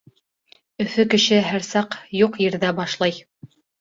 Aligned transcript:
Өфө 0.85 1.03
кешеһе 1.13 1.43
һәр 1.49 1.65
саҡ 1.67 1.99
юҡ 2.21 2.41
ерҙә 2.47 2.73
башлай. 2.81 3.21